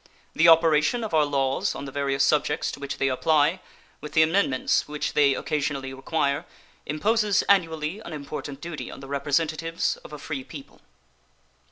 [0.33, 3.61] The operation of our laws on the various subjects to which they apply,
[4.01, 6.47] with the amendments which they occasionally require,
[6.87, 10.81] imposes annually an important duty on the representatives of a free people.